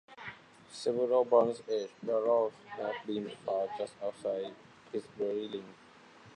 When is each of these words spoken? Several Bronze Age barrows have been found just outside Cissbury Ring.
Several 0.71 1.23
Bronze 1.25 1.61
Age 1.69 1.91
barrows 2.01 2.53
have 2.69 2.95
been 3.05 3.29
found 3.45 3.69
just 3.77 3.93
outside 4.01 4.51
Cissbury 4.91 5.53
Ring. 5.53 5.73